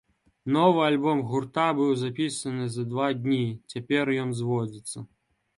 [0.55, 3.41] Новы альбом гурта быў запісаны за два дні,
[3.75, 5.07] цяпер ён зводзіцца.